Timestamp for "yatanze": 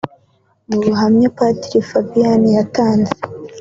2.57-3.13